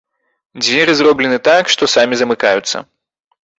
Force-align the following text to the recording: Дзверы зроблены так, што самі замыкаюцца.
Дзверы 0.63 0.95
зроблены 1.01 1.37
так, 1.49 1.63
што 1.75 1.83
самі 1.95 2.15
замыкаюцца. 2.25 2.77